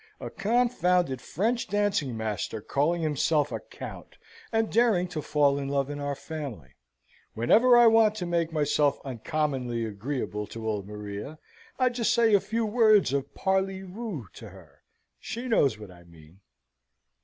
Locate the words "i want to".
7.77-8.25